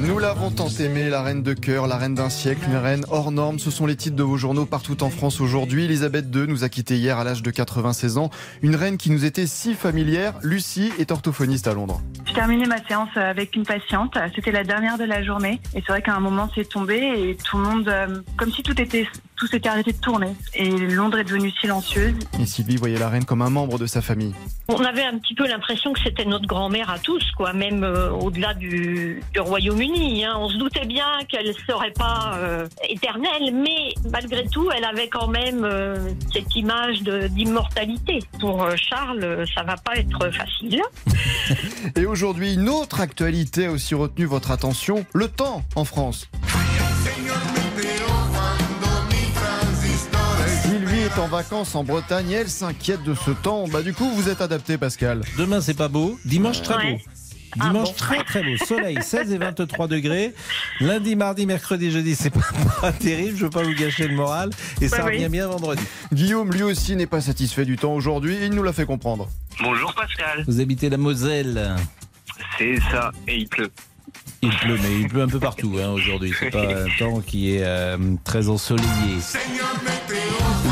Nous 0.00 0.18
l'avons 0.18 0.50
tant 0.50 0.68
aimée, 0.68 1.08
la 1.08 1.22
reine 1.22 1.42
de 1.42 1.52
cœur, 1.52 1.86
la 1.86 1.96
reine 1.96 2.14
d'un 2.14 2.30
siècle, 2.30 2.60
une 2.68 2.76
reine 2.76 3.04
hors 3.10 3.30
norme. 3.30 3.58
Ce 3.58 3.70
sont 3.70 3.86
les 3.86 3.96
titres 3.96 4.16
de 4.16 4.22
vos 4.22 4.36
journaux 4.36 4.66
partout 4.66 5.02
en 5.02 5.10
France 5.10 5.40
aujourd'hui. 5.40 5.84
Elisabeth 5.84 6.26
II 6.34 6.46
nous 6.46 6.64
a 6.64 6.68
quittés 6.68 6.96
hier 6.96 7.18
à 7.18 7.24
l'âge 7.24 7.42
de 7.42 7.50
96 7.50 8.18
ans. 8.18 8.30
Une 8.62 8.76
reine 8.76 8.96
qui 8.96 9.10
nous 9.10 9.24
était 9.24 9.46
si 9.46 9.74
familière. 9.74 10.34
Lucie 10.42 10.92
est 10.98 11.10
orthophoniste 11.12 11.68
à 11.68 11.74
Londres. 11.74 12.00
Je 12.26 12.34
terminais 12.34 12.66
ma 12.66 12.84
séance 12.86 13.16
avec 13.16 13.56
une 13.56 13.64
patiente. 13.64 14.16
C'était 14.34 14.52
la 14.52 14.64
dernière 14.64 14.98
de 14.98 15.04
la 15.04 15.22
journée. 15.22 15.60
Et 15.74 15.80
c'est 15.80 15.92
vrai 15.92 16.02
qu'à 16.02 16.14
un 16.14 16.20
moment, 16.20 16.48
c'est 16.54 16.68
tombé 16.68 16.96
et 16.96 17.36
tout 17.36 17.56
le 17.56 17.62
monde, 17.64 17.88
euh, 17.88 18.20
comme 18.36 18.52
si 18.52 18.62
tout 18.62 18.80
était, 18.80 19.08
tout 19.38 19.46
s'était 19.46 19.68
arrêté 19.68 19.92
de 19.92 19.98
tourner. 19.98 20.28
Et 20.54 20.68
Londres 20.70 21.18
est 21.18 21.24
devenue 21.24 21.52
silencieuse. 21.60 22.14
Et 22.40 22.46
Sylvie 22.46 22.76
voyait 22.76 22.98
la 22.98 23.08
reine 23.08 23.24
comme 23.24 23.42
un 23.42 23.50
membre 23.50 23.78
de 23.78 23.86
sa 23.86 24.02
famille. 24.02 24.34
On 24.68 24.84
avait 24.84 25.04
un 25.04 25.18
petit 25.18 25.34
peu 25.34 25.46
l'impression 25.46 25.92
que 25.92 26.00
c'était 26.02 26.24
notre 26.24 26.46
grand-mère 26.46 26.90
à 26.90 26.98
tous, 26.98 27.24
quoi, 27.36 27.52
même 27.52 27.84
euh, 27.84 28.10
au-delà 28.10 28.54
du, 28.54 29.22
du 29.32 29.40
Royaume-Uni. 29.40 30.24
hein. 30.24 30.34
On 30.38 30.48
se 30.48 30.56
doutait 30.56 30.84
bien 30.86 31.06
qu'elle 31.28 31.46
ne 31.48 31.52
serait 31.52 31.92
pas 31.92 32.32
euh, 32.36 32.66
éternelle, 32.88 33.52
mais 33.54 33.94
malgré 34.10 34.46
tout, 34.48 34.70
elle 34.76 34.84
avait 34.84 35.08
quand 35.08 35.28
même 35.28 35.64
euh, 35.64 35.96
cette 36.32 36.54
image 36.54 37.02
d'immortalité. 37.02 38.18
Pour 38.40 38.62
euh, 38.62 38.74
Charles, 38.76 39.44
ça 39.54 39.62
va 39.62 39.76
pas 39.76 39.94
être 39.96 40.30
facile. 40.30 40.82
Et 41.96 42.06
aujourd'hui, 42.06 42.54
une 42.54 42.68
autre 42.68 43.00
actualité 43.00 43.66
a 43.66 43.70
aussi 43.70 43.94
retenu 43.94 44.24
votre 44.26 44.50
attention. 44.50 45.06
Le 45.14 45.28
temps 45.28 45.62
en 45.76 45.84
France. 45.84 46.28
Vacances 51.28 51.74
en 51.74 51.84
Bretagne 51.84 52.30
et 52.30 52.34
elle 52.34 52.48
s'inquiète 52.50 53.02
de 53.04 53.14
ce 53.14 53.30
temps. 53.30 53.66
Bah 53.68 53.82
du 53.82 53.92
coup, 53.94 54.08
vous 54.10 54.28
êtes 54.28 54.40
adapté, 54.40 54.78
Pascal. 54.78 55.20
Demain, 55.36 55.60
c'est 55.60 55.74
pas 55.76 55.88
beau. 55.88 56.18
Dimanche, 56.24 56.62
très 56.62 56.76
Ouais. 56.76 56.92
beau. 56.94 56.98
Dimanche, 57.56 57.88
Ah 57.88 57.90
bon. 57.90 57.92
très 57.96 58.24
très 58.24 58.42
beau. 58.42 58.56
Soleil, 58.64 58.98
16 59.02 59.32
et 59.32 59.38
23 59.38 59.88
degrés. 59.88 60.34
Lundi, 60.80 61.16
mardi, 61.16 61.46
mercredi, 61.46 61.90
jeudi, 61.90 62.14
c'est 62.14 62.30
pas, 62.30 62.40
pas 62.80 62.92
terrible. 62.92 63.36
Je 63.38 63.44
veux 63.44 63.50
pas 63.50 63.62
vous 63.62 63.74
gâcher 63.74 64.06
le 64.08 64.14
moral. 64.14 64.50
Et 64.80 64.88
ça 64.88 64.98
Ouais, 64.98 65.10
oui. 65.10 65.16
revient 65.16 65.28
bien 65.30 65.46
vendredi. 65.48 65.82
Guillaume, 66.12 66.50
lui 66.52 66.62
aussi, 66.62 66.94
n'est 66.96 67.06
pas 67.06 67.20
satisfait 67.20 67.64
du 67.64 67.76
temps 67.76 67.94
aujourd'hui. 67.94 68.36
Il 68.42 68.50
nous 68.50 68.62
l'a 68.62 68.72
fait 68.72 68.86
comprendre. 68.86 69.28
Bonjour 69.62 69.94
Pascal, 69.94 70.44
Vous 70.46 70.60
habitez 70.60 70.88
la 70.90 70.98
Moselle. 70.98 71.74
c'est 72.58 72.76
ça, 72.90 73.10
et 73.26 73.36
il 73.38 73.48
pleut. 73.48 73.70
Il 74.42 74.50
pleut, 74.50 74.78
mais 74.80 75.00
il 75.00 75.08
pleut 75.08 75.22
un 75.22 75.28
peu 75.28 75.40
partout 75.40 75.76
hein, 75.82 75.88
aujourd'hui. 75.88 76.32
C'est 76.38 76.50
pas 76.50 76.62
un 76.62 76.86
temps 76.98 77.20
qui 77.20 77.56
est 77.56 77.64
euh, 77.64 77.96
très 78.24 78.48
ensoleillé. 78.48 79.16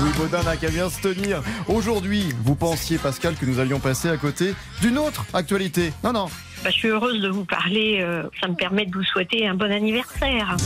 Louis 0.00 0.12
Baudin 0.18 0.42
n'a 0.42 0.56
qu'à 0.56 0.68
bien 0.68 0.90
se 0.90 1.00
tenir. 1.00 1.42
Aujourd'hui, 1.68 2.26
vous 2.44 2.54
pensiez, 2.56 2.98
Pascal, 2.98 3.34
que 3.36 3.46
nous 3.46 3.60
allions 3.60 3.80
passer 3.80 4.10
à 4.10 4.16
côté 4.16 4.54
d'une 4.82 4.98
autre 4.98 5.24
actualité. 5.32 5.92
Non, 6.02 6.12
non. 6.12 6.26
Bah, 6.62 6.70
je 6.70 6.76
suis 6.76 6.88
heureuse 6.88 7.20
de 7.22 7.28
vous 7.28 7.44
parler. 7.44 8.00
euh, 8.02 8.24
ça 8.40 8.48
me 8.48 8.54
permet 8.54 8.86
de 8.86 8.92
vous 8.94 9.04
souhaiter 9.04 9.46
un 9.46 9.54
bon 9.54 9.70
anniversaire. 9.72 10.56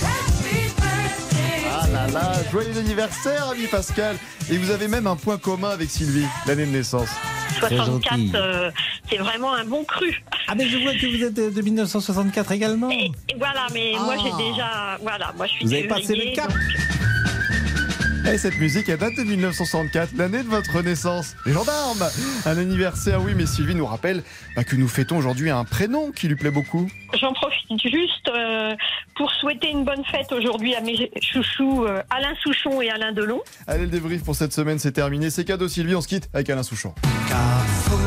Ah 1.80 1.86
là 1.92 2.06
là, 2.08 2.32
joyeux 2.50 2.76
anniversaire, 2.78 3.48
ami 3.50 3.66
Pascal. 3.66 4.16
Et 4.50 4.56
vous 4.58 4.70
avez 4.70 4.88
même 4.88 5.06
un 5.06 5.16
point 5.16 5.38
commun 5.38 5.70
avec 5.70 5.88
Sylvie, 5.90 6.26
l'année 6.46 6.66
de 6.66 6.70
naissance. 6.72 7.10
Très 7.58 7.76
64, 7.76 8.16
gentil. 8.18 8.32
euh, 8.34 8.70
c'est 9.10 9.16
vraiment 9.18 9.52
un 9.54 9.64
bon 9.64 9.84
cru. 9.84 10.22
Ah, 10.46 10.54
mais 10.54 10.66
je 10.68 10.78
vois 10.78 10.94
que 10.94 11.06
vous 11.06 11.22
êtes 11.24 11.34
de 11.54 11.60
1964 11.62 12.52
également. 12.52 12.90
Et, 12.90 13.10
et 13.28 13.34
voilà, 13.38 13.66
mais 13.74 13.92
moi 13.92 14.14
Ah. 14.18 14.22
j'ai 14.22 14.44
déjà, 14.50 14.98
voilà, 15.02 15.32
moi 15.36 15.46
je 15.46 15.52
suis 15.52 15.64
Vous 15.66 15.72
avez 15.74 15.88
passé 15.88 16.14
le 16.14 16.34
cap. 16.34 16.48
donc- 16.48 16.58
Et 18.32 18.36
cette 18.36 18.58
musique, 18.58 18.90
elle 18.90 18.98
date 18.98 19.16
de 19.16 19.22
1964, 19.22 20.10
l'année 20.16 20.42
de 20.42 20.48
votre 20.48 20.82
naissance. 20.82 21.34
Les 21.46 21.52
gendarmes 21.52 22.04
Un 22.44 22.58
anniversaire, 22.58 23.22
oui, 23.22 23.32
mais 23.34 23.46
Sylvie 23.46 23.74
nous 23.74 23.86
rappelle 23.86 24.22
bah, 24.54 24.64
que 24.64 24.76
nous 24.76 24.86
fêtons 24.86 25.16
aujourd'hui 25.16 25.48
un 25.48 25.64
prénom 25.64 26.12
qui 26.12 26.28
lui 26.28 26.36
plaît 26.36 26.50
beaucoup. 26.50 26.90
J'en 27.18 27.32
profite 27.32 27.80
juste 27.82 28.28
euh, 28.28 28.74
pour 29.16 29.30
souhaiter 29.32 29.70
une 29.70 29.84
bonne 29.84 30.04
fête 30.04 30.30
aujourd'hui 30.32 30.74
à 30.74 30.82
mes 30.82 31.10
chouchous 31.22 31.86
euh, 31.86 32.02
Alain 32.10 32.34
Souchon 32.42 32.82
et 32.82 32.90
Alain 32.90 33.12
Delon. 33.12 33.40
Allez, 33.66 33.84
le 33.84 33.90
débrief 33.90 34.22
pour 34.22 34.34
cette 34.34 34.52
semaine, 34.52 34.78
c'est 34.78 34.92
terminé. 34.92 35.30
C'est 35.30 35.46
cadeau, 35.46 35.66
Sylvie, 35.66 35.94
on 35.94 36.02
se 36.02 36.08
quitte 36.08 36.28
avec 36.34 36.50
Alain 36.50 36.62
Souchon. 36.62 36.94
Car 37.28 37.64
foule 37.66 37.98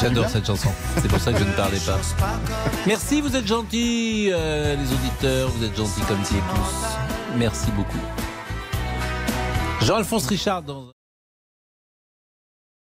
J'adore 0.00 0.28
cette 0.28 0.46
chanson. 0.46 0.70
C'est 1.00 1.08
pour 1.08 1.20
ça 1.20 1.32
que 1.32 1.38
je 1.38 1.44
ne 1.44 1.52
parlais 1.52 1.78
pas. 1.80 1.98
Merci, 2.86 3.20
vous 3.20 3.36
êtes 3.36 3.46
gentils, 3.46 4.30
euh, 4.32 4.74
les 4.76 4.92
auditeurs. 4.92 5.50
Vous 5.50 5.64
êtes 5.64 5.76
gentils 5.76 6.00
comme 6.08 6.22
qui 6.22 6.34
tous. 6.34 6.96
Merci 7.36 7.70
beaucoup. 7.72 8.00
Jean-Alphonse 9.82 10.26
Richard 10.26 10.62
dans. 10.62 10.92